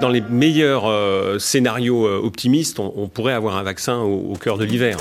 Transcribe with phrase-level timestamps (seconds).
[0.00, 4.64] Dans les meilleurs euh, scénarios euh, optimistes, on, pourrait avoir un vaccin au, cœur de
[4.64, 4.98] l'hiver.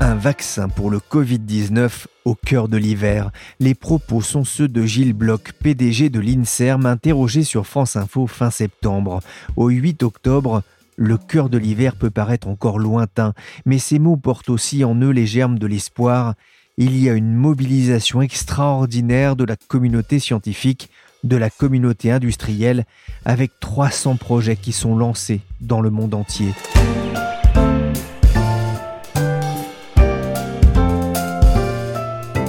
[0.00, 3.30] Un vaccin pour le Covid-19 au cœur de l'hiver.
[3.60, 8.50] Les propos sont ceux de Gilles Bloch, PDG de l'INSERM, interrogé sur France Info fin
[8.50, 9.20] septembre.
[9.56, 10.62] Au 8 octobre,
[10.96, 13.32] le cœur de l'hiver peut paraître encore lointain,
[13.64, 16.34] mais ces mots portent aussi en eux les germes de l'espoir.
[16.78, 20.90] Il y a une mobilisation extraordinaire de la communauté scientifique
[21.24, 22.84] de la communauté industrielle
[23.24, 26.52] avec 300 projets qui sont lancés dans le monde entier.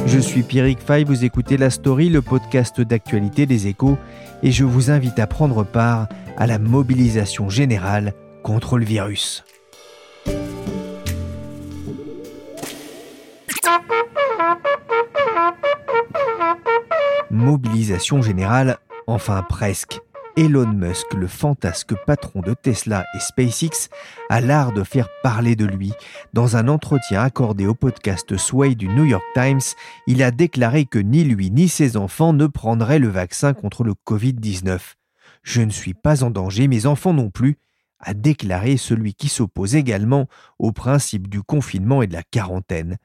[0.05, 3.97] Je suis Pierrick Fay, vous écoutez La Story, le podcast d'actualité des échos,
[4.43, 9.45] et je vous invite à prendre part à la mobilisation générale contre le virus.
[17.31, 20.01] Mobilisation générale, enfin presque.
[20.35, 23.89] Elon Musk, le fantasque patron de Tesla et SpaceX,
[24.29, 25.93] a l'art de faire parler de lui.
[26.33, 29.61] Dans un entretien accordé au podcast Sway du New York Times,
[30.07, 33.93] il a déclaré que ni lui ni ses enfants ne prendraient le vaccin contre le
[34.05, 34.79] Covid-19.
[35.43, 37.57] Je ne suis pas en danger, mes enfants non plus,
[38.01, 40.27] a déclaré celui qui s'oppose également
[40.59, 42.97] au principe du confinement et de la quarantaine.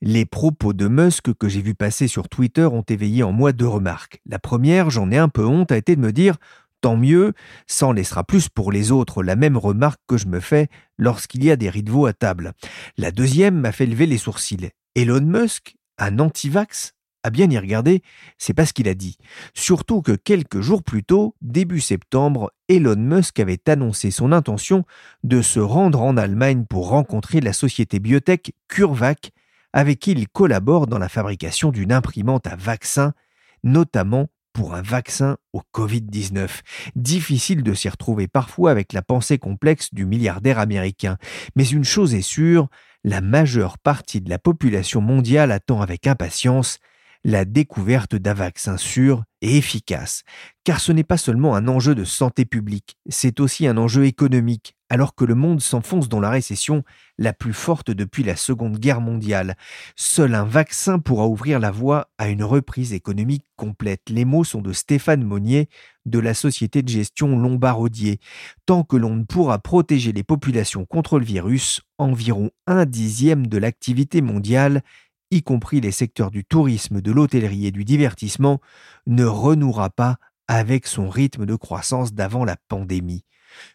[0.00, 3.68] Les propos de Musk que j'ai vu passer sur Twitter ont éveillé en moi deux
[3.68, 4.20] remarques.
[4.26, 6.36] La première, j'en ai un peu honte, a été de me dire
[6.80, 7.32] Tant mieux,
[7.68, 10.66] ça en laissera plus pour les autres, la même remarque que je me fais
[10.98, 12.54] lorsqu'il y a des rideaux à table.
[12.98, 14.70] La deuxième m'a fait lever les sourcils.
[14.96, 16.94] Elon Musk, un anti-vax?
[17.22, 18.02] À bien y regarder,
[18.38, 19.16] c'est pas ce qu'il a dit.
[19.54, 24.84] Surtout que quelques jours plus tôt, début septembre, Elon Musk avait annoncé son intention
[25.22, 29.30] de se rendre en Allemagne pour rencontrer la société biotech CureVac,
[29.72, 33.14] avec qui il collabore dans la fabrication d'une imprimante à vaccin,
[33.62, 36.60] notamment pour un vaccin au Covid-19.
[36.94, 41.16] Difficile de s'y retrouver parfois avec la pensée complexe du milliardaire américain.
[41.56, 42.68] Mais une chose est sûre,
[43.04, 46.78] la majeure partie de la population mondiale attend avec impatience
[47.24, 50.22] la découverte d'un vaccin sûr et efficace.
[50.64, 54.76] Car ce n'est pas seulement un enjeu de santé publique, c'est aussi un enjeu économique,
[54.88, 56.84] alors que le monde s'enfonce dans la récession
[57.18, 59.56] la plus forte depuis la Seconde Guerre mondiale.
[59.96, 64.02] Seul un vaccin pourra ouvrir la voie à une reprise économique complète.
[64.08, 65.68] Les mots sont de Stéphane Monnier
[66.06, 68.20] de la société de gestion Lombardier.
[68.66, 73.58] Tant que l'on ne pourra protéger les populations contre le virus, environ un dixième de
[73.58, 74.82] l'activité mondiale
[75.32, 78.60] y compris les secteurs du tourisme, de l'hôtellerie et du divertissement,
[79.06, 83.24] ne renouera pas avec son rythme de croissance d'avant la pandémie.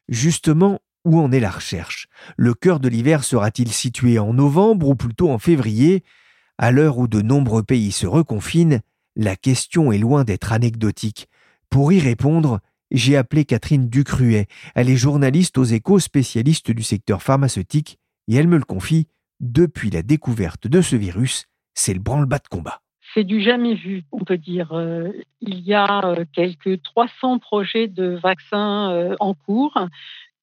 [0.08, 2.08] Justement, où en est la recherche?
[2.36, 6.04] Le cœur de l'hiver sera-t-il situé en novembre ou plutôt en février?
[6.58, 8.82] À l'heure où de nombreux pays se reconfinent,
[9.16, 11.28] la question est loin d'être anecdotique.
[11.70, 12.60] Pour y répondre,
[12.92, 14.48] j'ai appelé Catherine Ducruet.
[14.76, 19.08] Elle est journaliste aux échos spécialiste du secteur pharmaceutique et elle me le confie,
[19.40, 22.82] depuis la découverte de ce virus, c'est le branle-bas de combat.
[23.14, 24.74] C'est du jamais vu, on peut dire.
[24.74, 25.12] Euh,
[25.42, 29.78] il y a euh, quelques 300 projets de vaccins euh, en cours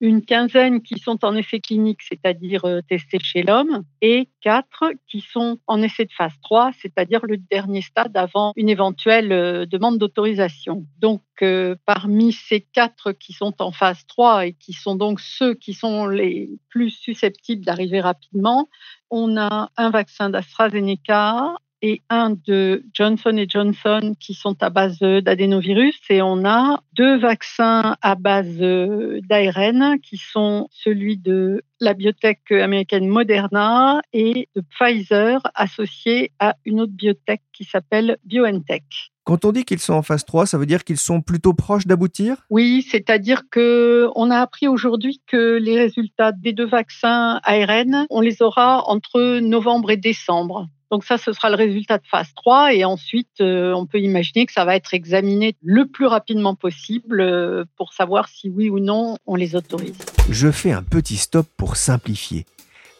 [0.00, 5.20] une quinzaine qui sont en essai clinique, c'est-à-dire euh, testés chez l'homme, et quatre qui
[5.20, 9.98] sont en essai de phase 3, c'est-à-dire le dernier stade avant une éventuelle euh, demande
[9.98, 10.86] d'autorisation.
[10.98, 15.54] Donc, euh, parmi ces quatre qui sont en phase 3 et qui sont donc ceux
[15.54, 18.68] qui sont les plus susceptibles d'arriver rapidement,
[19.10, 21.54] on a un vaccin d'AstraZeneca,
[21.84, 27.96] et un de Johnson Johnson qui sont à base d'adénovirus et on a deux vaccins
[28.00, 36.32] à base d'ARN qui sont celui de la biotech américaine Moderna et de Pfizer associé
[36.38, 39.12] à une autre biotech qui s'appelle BioNTech.
[39.24, 41.86] Quand on dit qu'ils sont en phase 3, ça veut dire qu'ils sont plutôt proches
[41.86, 42.36] d'aboutir?
[42.48, 48.22] Oui, c'est-à-dire que on a appris aujourd'hui que les résultats des deux vaccins ARN, on
[48.22, 50.68] les aura entre novembre et décembre.
[50.94, 54.46] Donc ça, ce sera le résultat de phase 3 et ensuite, euh, on peut imaginer
[54.46, 58.78] que ça va être examiné le plus rapidement possible euh, pour savoir si oui ou
[58.78, 59.98] non on les autorise.
[60.30, 62.46] Je fais un petit stop pour simplifier.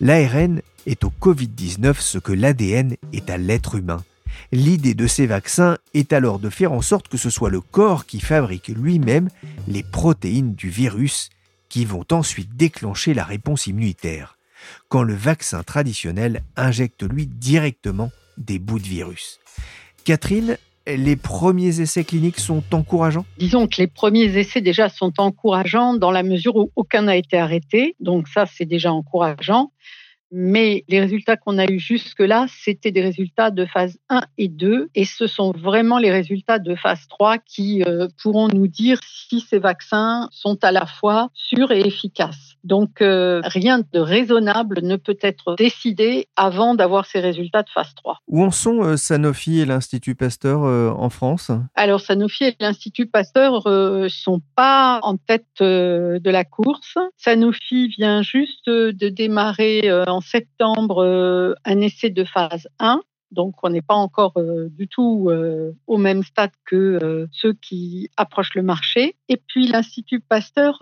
[0.01, 4.03] L'ARN est au Covid-19 ce que l'ADN est à l'être humain.
[4.51, 8.07] L'idée de ces vaccins est alors de faire en sorte que ce soit le corps
[8.07, 9.29] qui fabrique lui-même
[9.69, 11.31] les protéines du virus
[11.69, 14.37] qui vont ensuite déclencher la réponse immunitaire,
[14.89, 19.39] quand le vaccin traditionnel injecte lui directement des bouts de virus.
[20.05, 20.57] Catherine,
[20.87, 23.25] les premiers essais cliniques sont encourageants?
[23.39, 27.39] Disons que les premiers essais déjà sont encourageants dans la mesure où aucun n'a été
[27.39, 29.71] arrêté, donc ça c'est déjà encourageant.
[30.37, 34.91] Mais les résultats qu'on a eus jusque-là, c'était des résultats de phase 1 et 2.
[34.97, 39.41] Et ce sont vraiment les résultats de phase 3 qui euh, pourront nous dire si
[39.41, 42.54] ces vaccins sont à la fois sûrs et efficaces.
[42.65, 47.95] Donc, euh, rien de raisonnable ne peut être décidé avant d'avoir ces résultats de phase
[47.95, 48.19] 3.
[48.27, 51.51] Où en sont euh, Sanofi et l'Institut Pasteur en France?
[51.75, 56.97] Alors, Sanofi et l'Institut Pasteur ne sont pas en tête de la course.
[57.17, 63.01] Sanofi vient juste de démarrer en septembre euh, un essai de phase 1.
[63.31, 68.09] Donc, on n'est pas encore euh, du tout euh, au même stade que ceux qui
[68.17, 69.17] approchent le marché.
[69.29, 70.79] Et puis, l'Institut Pasteur,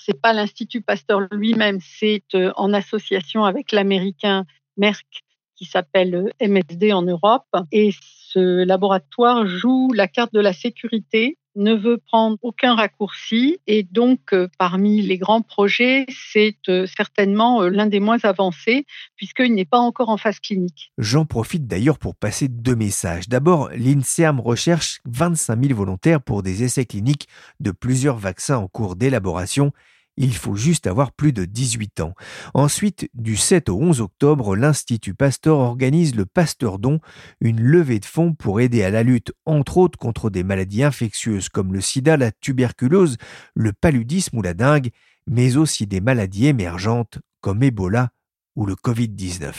[0.00, 2.22] c'est pas l'Institut Pasteur lui-même, c'est
[2.56, 4.44] en association avec l'américain
[4.76, 5.24] Merck
[5.56, 7.46] qui s'appelle MSD en Europe.
[7.72, 7.90] Et
[8.28, 14.32] ce laboratoire joue la carte de la sécurité ne veut prendre aucun raccourci et donc
[14.32, 19.64] euh, parmi les grands projets, c'est euh, certainement euh, l'un des moins avancés puisqu'il n'est
[19.64, 20.92] pas encore en phase clinique.
[20.96, 23.28] J'en profite d'ailleurs pour passer deux messages.
[23.28, 27.28] D'abord, l'INSERM recherche 25 000 volontaires pour des essais cliniques
[27.60, 29.72] de plusieurs vaccins en cours d'élaboration
[30.18, 32.12] il faut juste avoir plus de 18 ans.
[32.52, 37.00] Ensuite, du 7 au 11 octobre, l'Institut Pasteur organise le Pasteur Don,
[37.40, 41.48] une levée de fonds pour aider à la lutte, entre autres, contre des maladies infectieuses
[41.48, 43.16] comme le sida, la tuberculose,
[43.54, 44.90] le paludisme ou la dengue,
[45.26, 48.10] mais aussi des maladies émergentes comme Ebola
[48.56, 49.52] ou le Covid-19.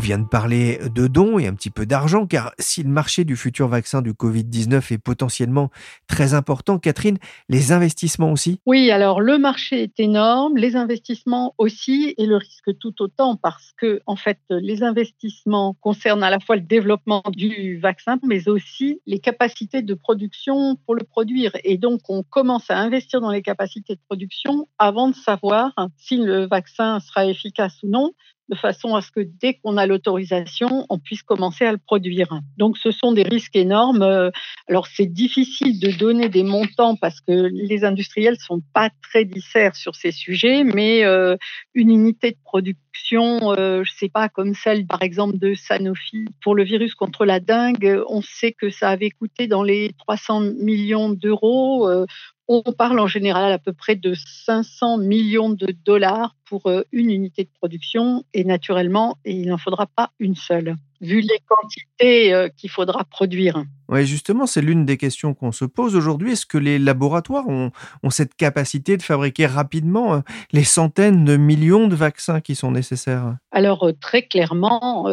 [0.00, 3.24] On vient de parler de dons et un petit peu d'argent, car si le marché
[3.24, 5.68] du futur vaccin du Covid-19 est potentiellement
[6.06, 7.18] très important, Catherine,
[7.50, 8.60] les investissements aussi?
[8.64, 13.74] Oui, alors le marché est énorme, les investissements aussi, et le risque tout autant, parce
[13.76, 19.02] que, en fait, les investissements concernent à la fois le développement du vaccin, mais aussi
[19.04, 21.52] les capacités de production pour le produire.
[21.62, 26.16] Et donc, on commence à investir dans les capacités de production avant de savoir si
[26.16, 28.12] le vaccin sera efficace ou non,
[28.50, 32.28] de façon à ce que dès qu'on a l'autorisation, on puisse commencer à le produire.
[32.56, 34.30] Donc ce sont des risques énormes.
[34.68, 39.76] Alors c'est difficile de donner des montants parce que les industriels sont pas très disserts
[39.76, 41.36] sur ces sujets, mais euh,
[41.74, 46.54] une unité de production, euh, je sais pas comme celle par exemple de Sanofi pour
[46.54, 51.10] le virus contre la dengue, on sait que ça avait coûté dans les 300 millions
[51.10, 51.88] d'euros.
[51.88, 52.06] Euh,
[52.52, 57.10] on parle en général à peu près de 500 millions de dollars pour euh, une
[57.10, 62.48] unité de production et naturellement, il n'en faudra pas une seule, vu les quantités euh,
[62.48, 63.62] qu'il faudra produire.
[63.88, 66.32] Oui, justement, c'est l'une des questions qu'on se pose aujourd'hui.
[66.32, 67.70] Est-ce que les laboratoires ont,
[68.10, 70.20] cette capacité de fabriquer rapidement euh,
[70.52, 73.36] les centaines de millions de vaccins qui sont nécessaires?
[73.50, 75.06] Alors, très clairement,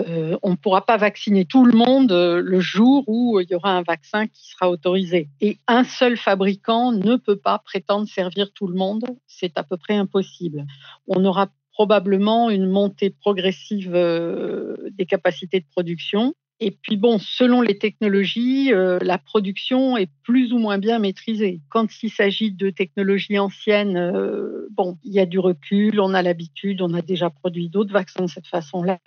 [0.44, 3.82] on ne pourra pas vacciner tout le monde le jour où il y aura un
[3.82, 5.30] vaccin qui sera autorisé.
[5.42, 9.06] Et un seul fabricant ne peut pas prétendre servir tout le monde.
[9.26, 10.66] C'est à peu près impossible.
[11.08, 11.48] On aura
[11.78, 16.34] probablement une montée progressive euh, des capacités de production.
[16.60, 21.62] Et puis bon, selon les technologies, euh, la production est plus ou moins bien maîtrisée.
[21.70, 26.24] Quand il s'agit de technologies anciennes, euh, bon, il y a du recul, on a
[26.24, 28.98] l'habitude, on a déjà produit d'autres vaccins de cette façon-là.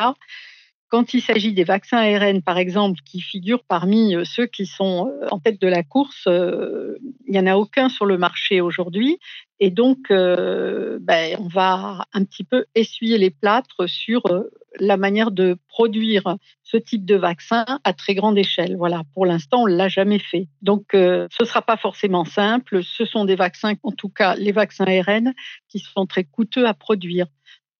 [0.90, 5.40] Quand il s'agit des vaccins ARN, par exemple, qui figurent parmi ceux qui sont en
[5.40, 9.18] tête de la course, il n'y en a aucun sur le marché aujourd'hui.
[9.60, 14.22] Et donc, ben, on va un petit peu essuyer les plâtres sur
[14.78, 18.76] la manière de produire ce type de vaccin à très grande échelle.
[18.76, 20.48] Voilà, pour l'instant, on ne l'a jamais fait.
[20.62, 22.82] Donc, ce ne sera pas forcément simple.
[22.82, 25.34] Ce sont des vaccins, en tout cas les vaccins ARN,
[25.68, 27.26] qui sont très coûteux à produire.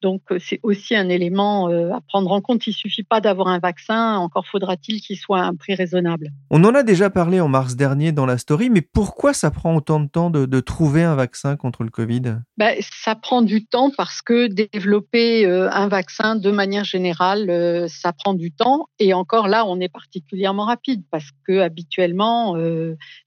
[0.03, 2.67] Donc, euh, c'est aussi un élément euh, à prendre en compte.
[2.67, 6.31] Il ne suffit pas d'avoir un vaccin, encore faudra-t-il qu'il soit à un prix raisonnable.
[6.51, 9.77] On en a déjà parlé en mars dernier dans la story, mais pourquoi ça prend
[9.77, 12.39] autant de temps de, trouver un vaccin contre le Covid?
[12.57, 18.13] Ben, Ça prend du temps parce que développer euh, un vaccin de manière générale, ça
[18.13, 18.87] prend du temps.
[18.99, 22.57] Et encore là, on est particulièrement rapide parce que habituellement,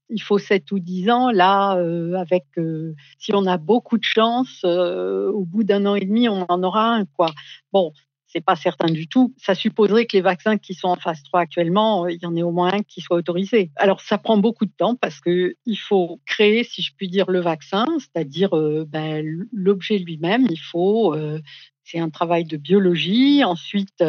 [0.08, 1.30] il faut 7 ou 10 ans.
[1.30, 5.94] Là, euh, avec, euh, si on a beaucoup de chance, euh, au bout d'un an
[5.94, 7.04] et demi, on en aura un.
[7.06, 7.30] Quoi.
[7.72, 7.92] Bon,
[8.26, 9.34] c'est pas certain du tout.
[9.38, 12.42] Ça supposerait que les vaccins qui sont en phase 3 actuellement, il y en ait
[12.42, 13.70] au moins un qui soit autorisé.
[13.76, 17.30] Alors, ça prend beaucoup de temps parce que il faut créer, si je puis dire,
[17.30, 18.50] le vaccin, c'est-à-dire
[18.88, 20.46] ben, l'objet lui-même.
[20.50, 21.14] Il faut
[21.84, 23.44] c'est un travail de biologie.
[23.44, 24.02] Ensuite,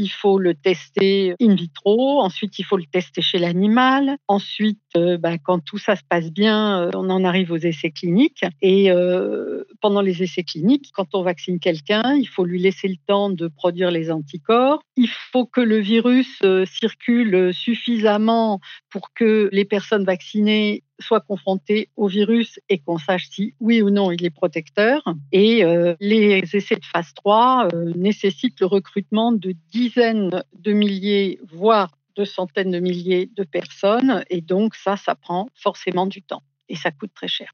[0.00, 5.18] il faut le tester in vitro, ensuite il faut le tester chez l'animal, ensuite euh,
[5.18, 8.90] ben, quand tout ça se passe bien, euh, on en arrive aux essais cliniques et
[8.90, 13.28] euh, pendant les essais cliniques, quand on vaccine quelqu'un, il faut lui laisser le temps
[13.28, 20.04] de produire les anticorps, il faut que le virus circule suffisamment pour que les personnes
[20.04, 25.02] vaccinées soient confrontées au virus et qu'on sache si oui ou non il est protecteur.
[25.32, 25.64] Et
[26.00, 32.24] les essais de phase 3 nécessitent le recrutement de 10 dizaines de milliers, voire de
[32.24, 34.24] centaines de milliers de personnes.
[34.30, 37.52] Et donc ça, ça prend forcément du temps et ça coûte très cher.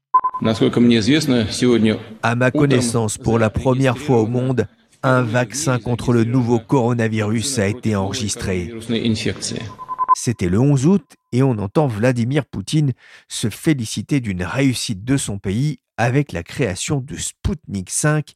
[2.23, 4.67] À ma connaissance, pour la première fois au monde,
[5.03, 8.73] un vaccin contre le nouveau coronavirus a été enregistré.
[10.15, 11.03] C'était le 11 août
[11.37, 12.93] et on entend Vladimir Poutine
[13.27, 18.33] se féliciter d'une réussite de son pays avec la création de Sputnik 5.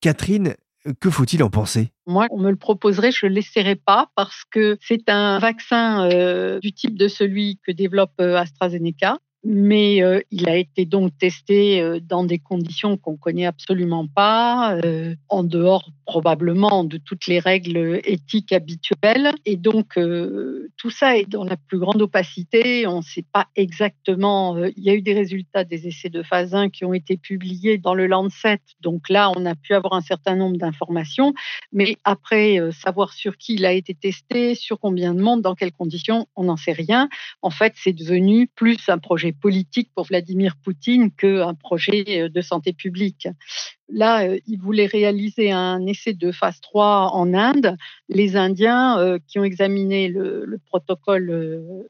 [0.00, 0.54] Catherine,
[1.00, 1.92] que faut-il en penser?
[2.06, 6.60] Moi, on me le proposerait, je ne l'essaierai pas parce que c'est un vaccin euh,
[6.60, 11.80] du type de celui que développe euh, AstraZeneca mais euh, il a été donc testé
[11.80, 17.38] euh, dans des conditions qu'on connaît absolument pas, euh, en dehors probablement de toutes les
[17.38, 19.32] règles éthiques habituelles.
[19.44, 19.98] Et donc
[20.78, 22.86] tout ça est dans la plus grande opacité.
[22.86, 24.56] On ne sait pas exactement.
[24.56, 27.76] il y a eu des résultats des essais de phase 1 qui ont été publiés
[27.76, 28.60] dans le Lancet.
[28.80, 31.34] Donc là, on a pu avoir un certain nombre d'informations,
[31.72, 35.72] mais après savoir sur qui il a été testé, sur combien de monde, dans quelles
[35.72, 37.10] conditions, on n'en sait rien.
[37.42, 42.40] En fait, c'est devenu plus un projet politique pour Vladimir Poutine qu'un projet euh, de
[42.40, 43.28] santé publique.
[43.90, 47.76] Là, euh, il voulait réaliser un essai de phase 3 en Inde.
[48.08, 51.28] Les Indiens euh, qui ont examiné le, protocole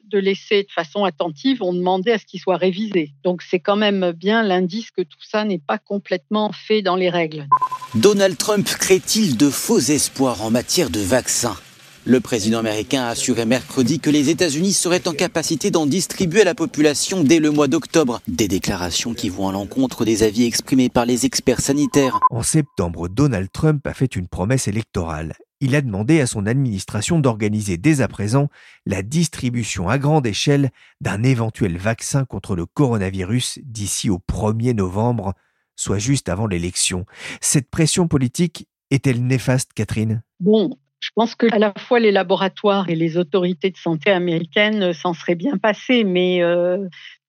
[0.05, 3.13] de l'essai de façon attentive ont demandé à ce qu'il soit révisé.
[3.25, 7.11] Donc c'est quand même bien l'indice que tout ça n'est pas complètement fait dans les
[7.11, 7.47] règles.
[7.95, 11.57] Donald Trump crée-t-il de faux espoirs en matière de vaccins?
[12.09, 16.45] Le président américain a assuré mercredi que les États-Unis seraient en capacité d'en distribuer à
[16.45, 18.23] la population dès le mois d'octobre.
[18.27, 22.19] Des déclarations qui vont à l'encontre des avis exprimés par les experts sanitaires.
[22.31, 25.35] En septembre, Donald Trump a fait une promesse électorale.
[25.61, 28.49] Il a demandé à son administration d'organiser dès à présent
[28.87, 30.71] la distribution à grande échelle
[31.03, 35.35] d'un éventuel vaccin contre le coronavirus d'ici au 1er novembre,
[35.77, 37.05] soit juste avant l'élection.
[37.43, 40.23] Cette pression politique est-elle néfaste, Catherine?
[40.41, 44.93] Bon, je pense que à la fois les laboratoires et les autorités de santé américaines
[44.93, 46.87] s'en seraient bien passés, mais euh,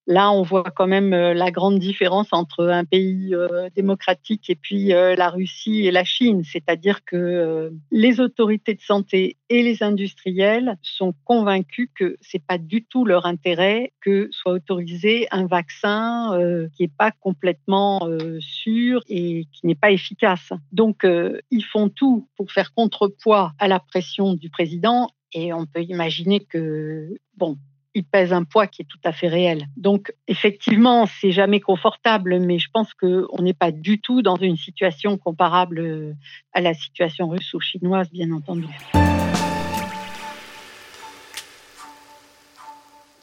[0.10, 4.56] Là, on voit quand même euh, la grande différence entre un pays euh, démocratique et
[4.56, 6.42] puis euh, la Russie et la Chine.
[6.44, 12.84] C'est-à-dire que les autorités de santé et les industriels sont convaincus que c'est pas du
[12.84, 16.36] tout leur intérêt que soit autorisé un vaccin
[16.74, 20.52] qui n'est pas complètement sûr et qui n'est pas efficace.
[20.72, 21.06] Donc,
[21.52, 26.40] ils font tout pour faire contrepoids à la pression du président et on peut imaginer
[26.40, 27.58] que, bon,
[27.96, 29.68] il pèse un poids qui est tout à fait réel.
[29.78, 34.58] Donc, effectivement, c'est jamais confortable, mais je pense qu'on n'est pas du tout dans une
[34.58, 36.14] situation comparable euh,
[36.54, 38.68] à la situation russe ou chinoise, bien entendu.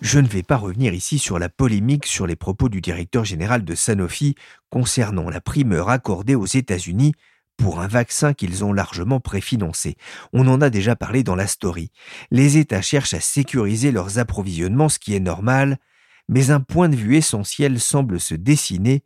[0.03, 3.65] Je ne vais pas revenir ici sur la polémique sur les propos du directeur général
[3.65, 4.35] de Sanofi
[4.69, 7.13] concernant la primeur accordée aux États-Unis
[7.57, 9.97] pour un vaccin qu'ils ont largement préfinancé.
[10.33, 11.91] On en a déjà parlé dans la story.
[12.31, 15.79] Les États cherchent à sécuriser leurs approvisionnements, ce qui est normal,
[16.29, 19.05] mais un point de vue essentiel semble se dessiner.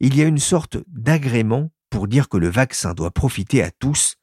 [0.00, 4.16] Il y a une sorte d'agrément pour dire que le vaccin doit profiter à tous,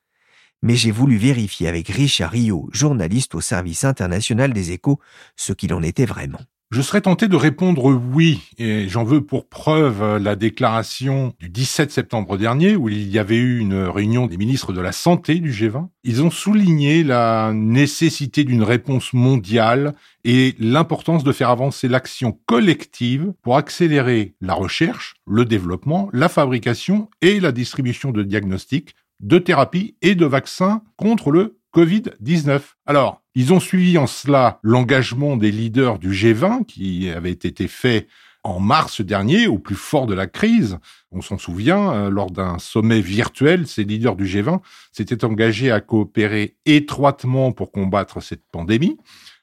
[0.62, 5.00] mais j'ai voulu vérifier avec Richard Rio, journaliste au service international des échos,
[5.36, 6.42] ce qu'il en était vraiment.
[6.74, 11.92] Je serais tenté de répondre oui, et j'en veux pour preuve la déclaration du 17
[11.92, 15.52] septembre dernier où il y avait eu une réunion des ministres de la Santé du
[15.52, 15.90] G20.
[16.06, 23.34] Ils ont souligné la nécessité d'une réponse mondiale et l'importance de faire avancer l'action collective
[23.42, 29.96] pour accélérer la recherche, le développement, la fabrication et la distribution de diagnostics, de thérapies
[30.02, 32.62] et de vaccins contre le Covid-19.
[32.86, 38.08] Alors, ils ont suivi en cela l'engagement des leaders du G20 qui avait été fait
[38.44, 40.80] en mars dernier, au plus fort de la crise.
[41.12, 44.62] On s'en souvient, euh, lors d'un sommet virtuel, ces leaders du G20
[44.92, 48.98] s'étaient engagés à coopérer étroitement pour combattre cette pandémie.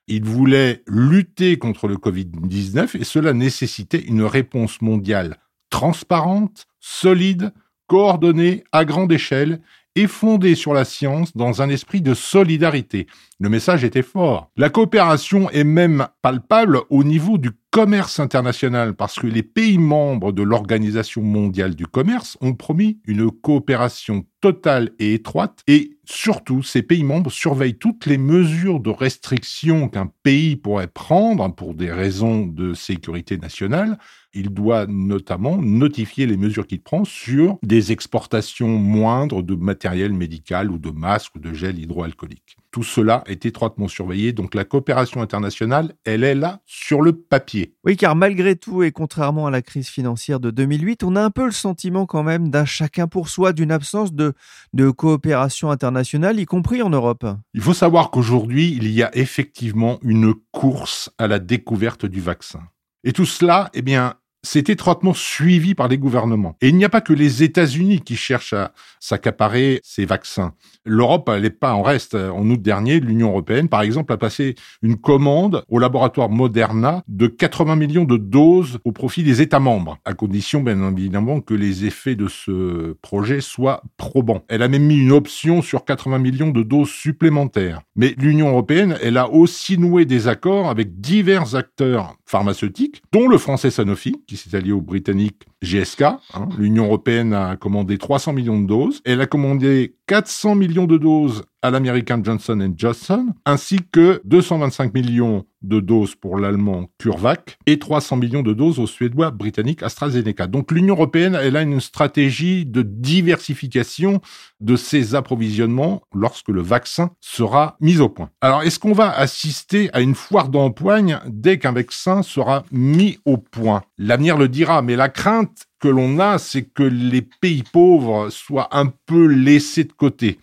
[0.09, 5.37] Ils voulaient lutter contre le Covid-19 et cela nécessitait une réponse mondiale
[5.71, 7.53] transparente, solide,
[7.87, 9.61] coordonnée à grande échelle
[9.99, 13.09] et fondée sur la science dans un esprit de solidarité.
[13.41, 14.49] Le message était fort.
[14.57, 20.31] La coopération est même palpable au niveau du commerce international parce que les pays membres
[20.31, 26.83] de l'Organisation mondiale du commerce ont promis une coopération totale et étroite et surtout ces
[26.83, 32.47] pays membres surveillent toutes les mesures de restriction qu'un pays pourrait prendre pour des raisons
[32.47, 33.99] de sécurité nationale
[34.35, 40.71] il doit notamment notifier les mesures qu'il prend sur des exportations moindres de matériel médical
[40.71, 42.57] ou de masques ou de gel hydroalcoolique.
[42.71, 47.75] Tout cela est étroitement surveillé, donc la coopération internationale, elle est là sur le papier.
[47.85, 51.31] Oui, car malgré tout, et contrairement à la crise financière de 2008, on a un
[51.31, 54.35] peu le sentiment quand même d'un chacun pour soi, d'une absence de,
[54.75, 57.27] de coopération internationale, y compris en Europe.
[57.55, 62.61] Il faut savoir qu'aujourd'hui, il y a effectivement une course à la découverte du vaccin.
[63.09, 66.57] Et tout cela, eh bien, c'est étroitement suivi par les gouvernements.
[66.61, 70.55] Et il n'y a pas que les États-Unis qui cherchent à s'accaparer ces vaccins.
[70.85, 72.15] L'Europe, n'est pas en reste.
[72.15, 77.27] En août dernier, l'Union européenne, par exemple, a passé une commande au laboratoire Moderna de
[77.27, 81.85] 80 millions de doses au profit des États membres, à condition, bien évidemment, que les
[81.85, 84.45] effets de ce projet soient probants.
[84.49, 87.83] Elle a même mis une option sur 80 millions de doses supplémentaires.
[87.97, 93.39] Mais l'Union européenne, elle a aussi noué des accords avec divers acteurs pharmaceutiques, dont le
[93.39, 96.03] français Sanofi, qui s'est allié aux Britanniques GSK.
[96.03, 96.21] Hein.
[96.59, 99.01] L'Union européenne a commandé 300 millions de doses.
[99.05, 105.45] Elle a commandé 400 millions de doses à l'américain Johnson Johnson, ainsi que 225 millions
[105.63, 110.47] de doses pour l'allemand CureVac et 300 millions de doses au suédois britannique AstraZeneca.
[110.47, 114.21] Donc l'Union européenne, elle a une stratégie de diversification
[114.61, 118.31] de ses approvisionnements lorsque le vaccin sera mis au point.
[118.41, 123.37] Alors est-ce qu'on va assister à une foire d'empoigne dès qu'un vaccin sera mis au
[123.37, 123.83] point?
[123.99, 128.69] L'avenir le dira, mais la crainte que l'on a, c'est que les pays pauvres soient
[128.77, 130.39] un peu laissés de côté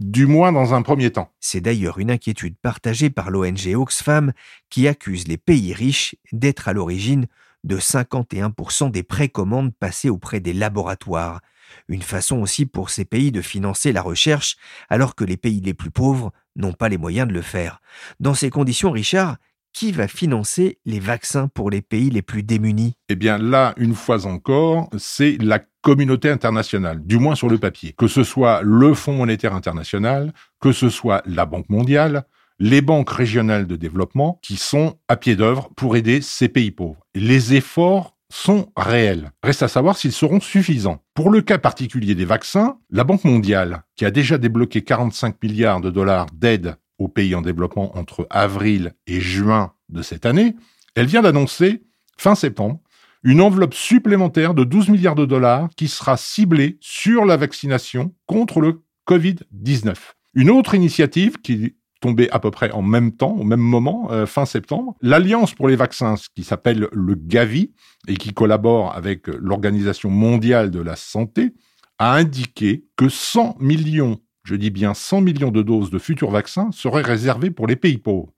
[0.00, 1.30] du moins dans un premier temps.
[1.40, 4.32] C'est d'ailleurs une inquiétude partagée par l'ONG Oxfam
[4.70, 7.26] qui accuse les pays riches d'être à l'origine
[7.64, 11.42] de 51% des précommandes passées auprès des laboratoires.
[11.88, 14.56] Une façon aussi pour ces pays de financer la recherche
[14.88, 17.80] alors que les pays les plus pauvres n'ont pas les moyens de le faire.
[18.18, 19.36] Dans ces conditions, Richard,
[19.72, 22.94] qui va financer les vaccins pour les pays les plus démunis?
[23.08, 27.94] Eh bien là, une fois encore, c'est la communauté internationale, du moins sur le papier.
[27.96, 32.24] Que ce soit le Fonds monétaire international, que ce soit la Banque mondiale,
[32.58, 37.00] les banques régionales de développement qui sont à pied d'œuvre pour aider ces pays pauvres.
[37.14, 39.32] Les efforts sont réels.
[39.42, 41.02] Reste à savoir s'ils seront suffisants.
[41.14, 45.80] Pour le cas particulier des vaccins, la Banque mondiale, qui a déjà débloqué 45 milliards
[45.80, 50.54] de dollars d'aide aux pays en développement entre avril et juin de cette année,
[50.94, 51.82] elle vient d'annoncer,
[52.16, 52.80] fin septembre,
[53.24, 58.60] une enveloppe supplémentaire de 12 milliards de dollars qui sera ciblée sur la vaccination contre
[58.60, 59.94] le Covid-19.
[60.34, 64.24] Une autre initiative qui tombée à peu près en même temps, au même moment, euh,
[64.24, 67.72] fin septembre, l'Alliance pour les vaccins, qui s'appelle le Gavi
[68.08, 71.52] et qui collabore avec l'Organisation mondiale de la santé,
[71.98, 74.18] a indiqué que 100 millions
[74.50, 77.98] je dis bien 100 millions de doses de futurs vaccins, seraient réservées pour les pays
[77.98, 78.32] pauvres.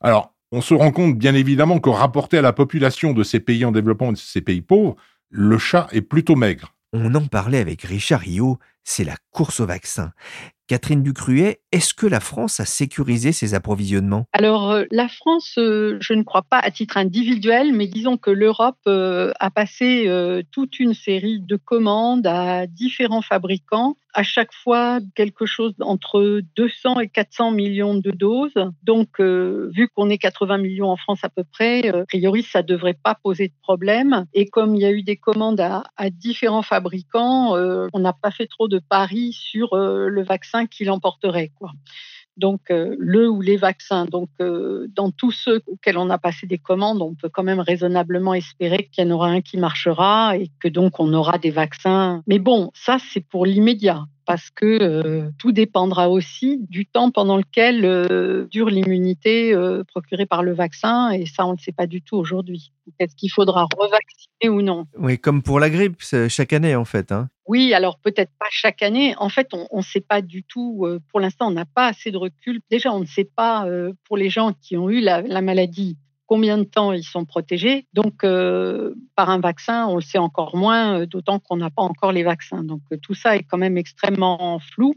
[0.00, 3.64] Alors, on se rend compte bien évidemment que rapporté à la population de ces pays
[3.64, 4.96] en développement et de ces pays pauvres,
[5.30, 6.74] le chat est plutôt maigre.
[6.92, 10.10] On en parlait avec Richard Rio, c'est la course au vaccin.
[10.72, 14.24] Catherine Ducruet, est-ce que la France a sécurisé ses approvisionnements?
[14.32, 18.30] Alors, euh, la France, euh, je ne crois pas à titre individuel, mais disons que
[18.30, 20.08] l'Europe euh, a passé
[20.50, 27.00] toute une série de commandes à différents fabricants, à chaque fois quelque chose entre 200
[27.00, 28.52] et 400 millions de doses.
[28.82, 32.66] Donc, vu qu'on est 80 millions en France à peu près, a priori, ça ne
[32.66, 34.26] devrait pas poser de problème.
[34.34, 37.54] Et comme il y a eu des commandes à, à différents fabricants,
[37.92, 41.52] on n'a pas fait trop de paris sur le vaccin qui l'emporterait.
[41.54, 41.72] Quoi.
[42.36, 44.06] Donc, euh, le ou les vaccins.
[44.06, 47.60] Donc, euh, dans tous ceux auxquels on a passé des commandes, on peut quand même
[47.60, 51.50] raisonnablement espérer qu'il y en aura un qui marchera et que donc on aura des
[51.50, 52.22] vaccins.
[52.26, 57.36] Mais bon, ça, c'est pour l'immédiat parce que euh, tout dépendra aussi du temps pendant
[57.36, 61.86] lequel euh, dure l'immunité euh, procurée par le vaccin, et ça, on ne sait pas
[61.86, 62.72] du tout aujourd'hui.
[62.98, 67.12] Est-ce qu'il faudra revacciner ou non Oui, comme pour la grippe, chaque année en fait.
[67.12, 67.28] Hein.
[67.46, 69.14] Oui, alors peut-être pas chaque année.
[69.18, 70.86] En fait, on ne sait pas du tout.
[71.10, 72.60] pour l'instant, on n'a pas assez de recul.
[72.70, 73.66] Déjà, on ne sait pas
[74.04, 75.96] pour les gens qui ont eu la maladie
[76.32, 77.84] combien de temps ils sont protégés.
[77.92, 81.82] Donc, euh, par un vaccin, on le sait encore moins, euh, d'autant qu'on n'a pas
[81.82, 82.64] encore les vaccins.
[82.64, 84.94] Donc, euh, tout ça est quand même extrêmement flou.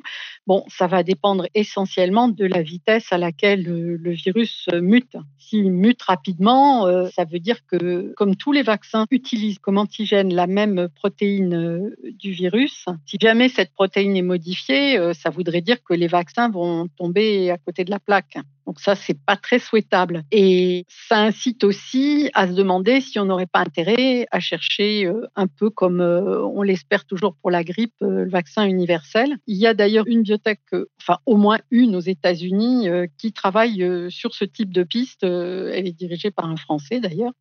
[0.47, 5.17] Bon, ça va dépendre essentiellement de la vitesse à laquelle le, virus mute.
[5.37, 10.47] S'il mute rapidement, ça veut dire que, comme tous les vaccins utilisent comme antigène la
[10.47, 16.07] même protéine du virus, si jamais cette protéine est modifiée, ça voudrait dire que les
[16.07, 18.37] vaccins vont tomber à côté de la plaque.
[18.65, 20.23] Donc ça, c'est pas très souhaitable.
[20.31, 25.25] Et ça incite aussi à se demander si on n'aurait pas intérêt à chercher euh,
[25.35, 29.35] un peu comme euh, on l'espère toujours pour la grippe, euh, le vaccin universel.
[29.47, 30.61] Il y a d'ailleurs une biotech,
[31.01, 35.23] enfin au moins une aux États-Unis, qui travaille sur ce type de piste.
[35.23, 37.33] Elle est dirigée par un Français d'ailleurs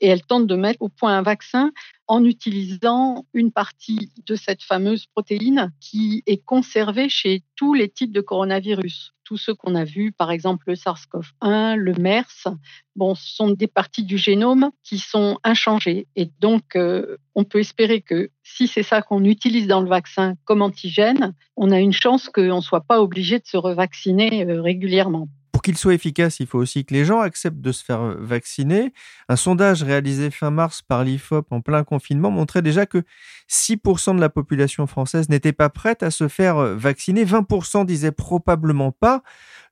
[0.00, 1.72] et elle tente de mettre au point un vaccin
[2.06, 8.12] en utilisant une partie de cette fameuse protéine qui est conservée chez tous les types
[8.12, 9.12] de coronavirus.
[9.24, 12.48] Tous ceux qu'on a vus, par exemple le SARS-CoV-1, le MERS,
[12.94, 16.06] bon, sont des parties du génome qui sont inchangées.
[16.14, 20.34] Et donc, euh, on peut espérer que si c'est ça qu'on utilise dans le vaccin
[20.44, 24.60] comme antigène, on a une chance qu'on ne soit pas obligé de se revacciner euh,
[24.60, 25.28] régulièrement
[25.64, 28.92] qu'il soit efficace, il faut aussi que les gens acceptent de se faire euh, vacciner.
[29.28, 33.02] Un sondage réalisé fin mars par l'IFOP en plein confinement montrait déjà que
[33.50, 37.24] 6% de la population française n'était pas prête à se faire euh, vacciner.
[37.24, 39.22] 20% disaient probablement pas.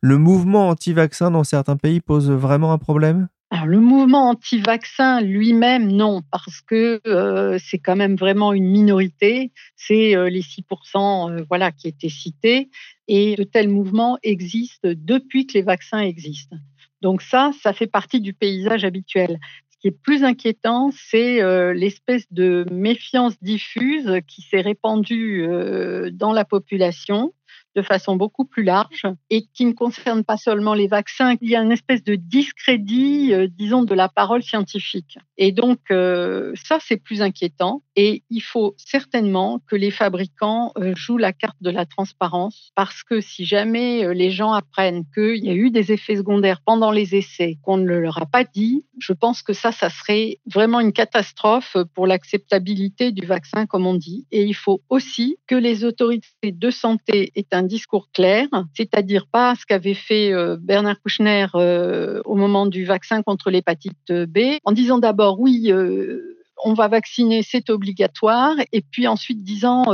[0.01, 3.29] Le mouvement anti-vaccin dans certains pays pose vraiment un problème?
[3.67, 9.53] Le mouvement anti-vaccin lui-même, non, parce que euh, c'est quand même vraiment une minorité.
[9.77, 12.71] C'est les 6% voilà, qui étaient cités.
[13.09, 16.57] Et de tels mouvements existent depuis que les vaccins existent.
[17.03, 19.39] Donc ça, ça fait partie du paysage habituel.
[19.71, 26.11] Ce qui est plus inquiétant, c'est euh, l'espèce de méfiance diffuse qui s'est répandue euh,
[26.13, 27.35] dans la population
[27.75, 31.37] de façon beaucoup plus large et qui ne concerne pas seulement les vaccins.
[31.41, 35.19] Il y a une espèce de discrédit, euh, disons, de la parole scientifique.
[35.45, 37.83] Et donc, euh, ça, c'est plus inquiétant.
[37.97, 43.03] Et il faut certainement que les fabricants euh, jouent la carte de la transparence parce
[43.03, 47.17] que si jamais les gens apprennent qu'il y a eu des effets secondaires pendant les
[47.17, 50.93] essais, qu'on ne leur a pas dit, je pense que ça, ça serait vraiment une
[50.93, 54.27] catastrophe pour l'acceptabilité du vaccin, comme on dit.
[54.31, 59.57] Et il faut aussi que les autorités de santé aient un discours clair, c'est-à-dire pas
[59.57, 64.71] ce qu'avait fait euh, Bernard Kouchner euh, au moment du vaccin contre l'hépatite B, en
[64.71, 69.85] disant d'abord oui euh, on va vacciner, c'est obligatoire, et puis ensuite disant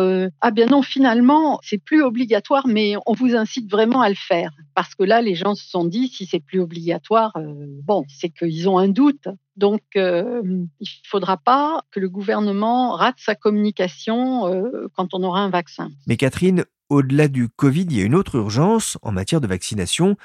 [0.42, 4.50] ah bien non finalement c'est plus obligatoire, mais on vous incite vraiment à le faire
[4.74, 7.32] parce que là les gens se sont dit si c'est plus obligatoire,
[7.84, 9.28] bon c'est qu'ils ont un doute.
[9.56, 10.66] Donc, il ne
[11.08, 15.90] faudra pas que le gouvernement rate sa communication quand on aura un vaccin.
[16.06, 20.16] Mais Catherine, au-delà du Covid, il y a une autre urgence en matière de vaccination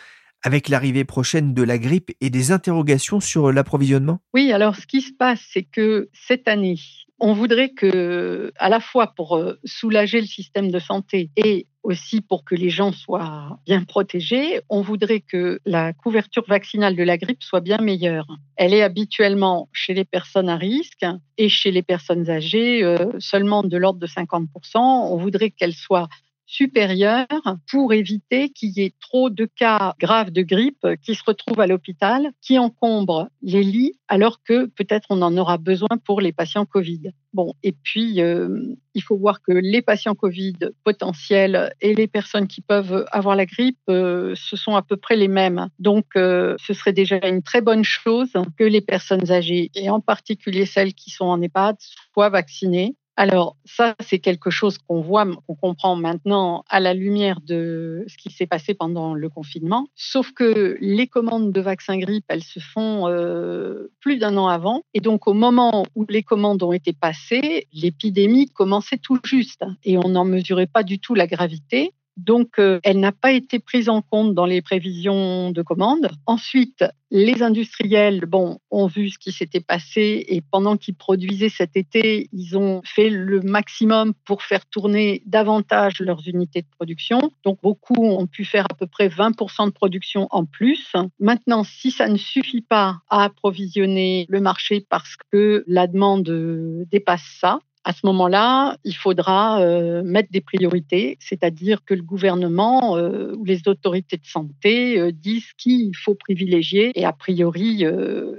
[0.44, 4.20] avec l'arrivée prochaine de la grippe et des interrogations sur l'approvisionnement?
[4.34, 6.78] Oui, alors ce qui se passe, c'est que cette année,
[7.20, 12.22] on voudrait que, à la fois pour euh, soulager le système de santé et aussi
[12.22, 17.18] pour que les gens soient bien protégés, on voudrait que la couverture vaccinale de la
[17.18, 18.28] grippe soit bien meilleure.
[18.56, 21.06] Elle est habituellement chez les personnes à risque
[21.38, 24.48] et chez les personnes âgées euh, seulement de l'ordre de 50%.
[24.76, 26.08] On voudrait qu'elle soit
[26.54, 27.28] supérieure
[27.70, 31.68] pour éviter qu'il y ait trop de cas graves de grippe qui se retrouvent à
[31.68, 36.66] l'hôpital, qui encombrent les lits, alors que peut-être on en aura besoin pour les patients
[36.66, 37.12] Covid.
[37.34, 42.48] Bon, et puis euh, il faut voir que les patients Covid potentiels et les personnes
[42.48, 45.70] qui peuvent avoir la grippe, euh, ce sont à peu près les mêmes.
[45.80, 50.00] Donc, euh, ce serait déjà une très bonne chose que les personnes âgées, et en
[50.00, 51.78] particulier celles qui sont en EHPAD,
[52.13, 57.41] soient vaccinées alors ça, c'est quelque chose qu'on voit, qu'on comprend maintenant à la lumière
[57.41, 59.88] de ce qui s'est passé pendant le confinement.
[59.95, 64.82] Sauf que les commandes de vaccins grippe, elles se font euh, plus d'un an avant.
[64.95, 69.97] Et donc au moment où les commandes ont été passées, l'épidémie commençait tout juste et
[69.97, 71.93] on n'en mesurait pas du tout la gravité.
[72.17, 76.10] Donc, euh, elle n'a pas été prise en compte dans les prévisions de commande.
[76.28, 81.76] Ensuite, les industriels, bon, ont vu ce qui s'était passé et pendant qu'ils produisaient cet
[81.76, 87.32] été, ils ont fait le maximum pour faire tourner davantage leurs unités de production.
[87.43, 90.93] Donc, beaucoup ont pu faire à peu près 20% de production en plus.
[91.19, 97.38] Maintenant, si ça ne suffit pas à approvisionner le marché parce que la demande dépasse
[97.39, 103.34] ça, à ce moment-là, il faudra euh, mettre des priorités, c'est-à-dire que le gouvernement euh,
[103.36, 107.86] ou les autorités de santé euh, disent qui il faut privilégier et a priori,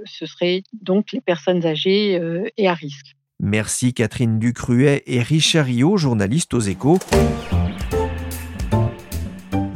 [0.05, 2.19] ce serait donc les personnes âgées
[2.57, 3.15] et à risque.
[3.39, 6.99] Merci Catherine Ducruet et Richard Rio, journalistes aux échos.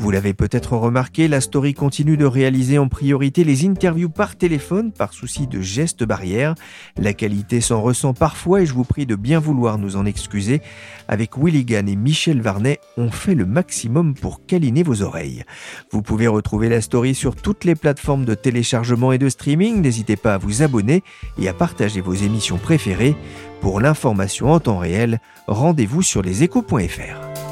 [0.09, 4.91] Vous l'avez peut-être remarqué, la story continue de réaliser en priorité les interviews par téléphone
[4.91, 6.55] par souci de gestes barrières.
[6.97, 10.63] La qualité s'en ressent parfois et je vous prie de bien vouloir nous en excuser.
[11.07, 15.43] Avec Willigan et Michel Varnet, on fait le maximum pour câliner vos oreilles.
[15.91, 19.79] Vous pouvez retrouver la story sur toutes les plateformes de téléchargement et de streaming.
[19.79, 21.03] N'hésitez pas à vous abonner
[21.39, 23.15] et à partager vos émissions préférées.
[23.61, 27.48] Pour l'information en temps réel, rendez-vous sur leséchos.fr.